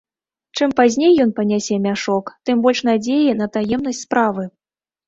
Чым 0.59 0.71
пазней 0.79 1.13
ён 1.25 1.35
панясе 1.39 1.75
мяшок, 1.85 2.33
тым 2.49 2.55
больш 2.65 2.79
надзеі 2.89 3.39
на 3.45 3.51
таемнасць 3.61 4.05
справы. 4.09 4.53